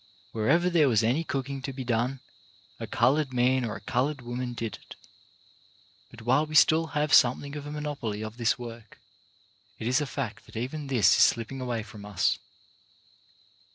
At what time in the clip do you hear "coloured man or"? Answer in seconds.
2.87-3.75